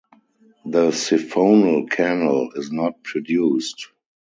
The 0.65 0.87
siphonal 0.87 1.87
canal 1.87 2.53
is 2.55 2.71
not 2.71 3.03
produced. 3.03 3.89